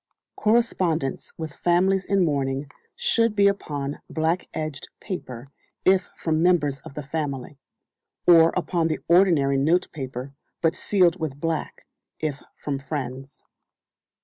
[0.35, 5.49] Correspondence with families in mourning should be upon black edged paper,
[5.85, 7.59] if from members of the family;
[8.25, 11.85] or upon the ordinary notepaper, but sealed with black,
[12.19, 13.43] if from friends.